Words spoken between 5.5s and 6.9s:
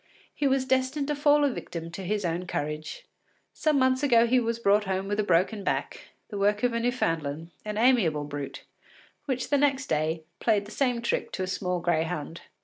back, the work of a